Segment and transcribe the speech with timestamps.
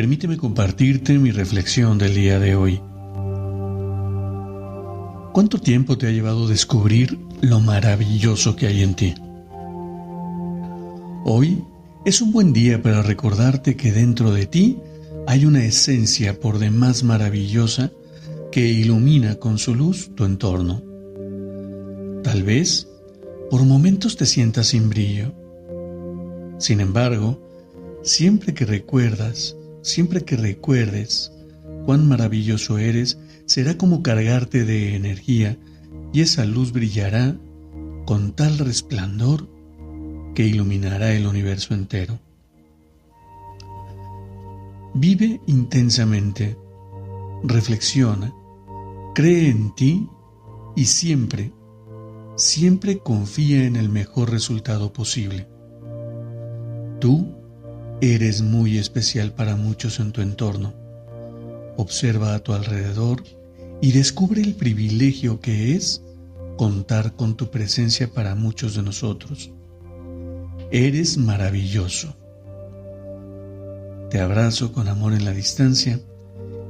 [0.00, 2.80] Permíteme compartirte mi reflexión del día de hoy.
[5.34, 9.14] ¿Cuánto tiempo te ha llevado descubrir lo maravilloso que hay en ti?
[11.26, 11.62] Hoy
[12.06, 14.78] es un buen día para recordarte que dentro de ti
[15.26, 17.92] hay una esencia por demás maravillosa
[18.50, 20.82] que ilumina con su luz tu entorno.
[22.24, 22.88] Tal vez
[23.50, 25.34] por momentos te sientas sin brillo
[26.60, 27.38] sin embargo,
[28.02, 31.32] siempre que recuerdas, siempre que recuerdes
[31.86, 35.58] cuán maravilloso eres, será como cargarte de energía
[36.12, 37.36] y esa luz brillará
[38.04, 39.48] con tal resplandor
[40.34, 42.18] que iluminará el universo entero.
[44.94, 46.56] Vive intensamente,
[47.42, 48.34] reflexiona,
[49.14, 50.08] cree en ti
[50.76, 51.52] y siempre,
[52.36, 55.48] siempre confía en el mejor resultado posible.
[57.00, 57.39] Tú
[58.00, 60.72] eres muy especial para muchos en tu entorno.
[61.76, 63.22] Observa a tu alrededor
[63.80, 66.02] y descubre el privilegio que es
[66.56, 69.50] contar con tu presencia para muchos de nosotros.
[70.70, 72.14] Eres maravilloso.
[74.10, 76.00] Te abrazo con amor en la distancia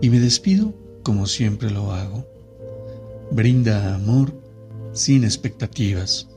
[0.00, 2.26] y me despido como siempre lo hago.
[3.30, 4.32] Brinda amor
[4.92, 6.28] sin expectativas.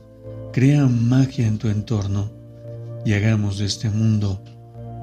[0.52, 2.30] Crea magia en tu entorno
[3.04, 4.42] y hagamos de este mundo